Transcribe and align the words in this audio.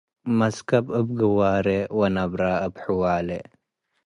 መስከብ 0.39 0.85
እብ 0.99 1.07
ግዋሬወ 1.19 1.99
ነብረ 2.15 2.41
እብ 2.65 2.73
ሕዋሌ፣ 2.83 3.29